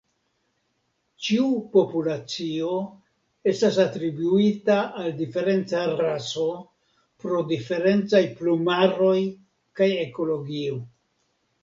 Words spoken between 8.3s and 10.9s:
plumaroj kaj ekologio.